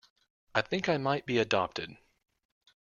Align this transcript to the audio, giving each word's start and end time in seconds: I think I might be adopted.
I 0.55 0.63
think 0.63 0.89
I 0.89 0.97
might 0.97 1.27
be 1.27 1.37
adopted. 1.37 1.95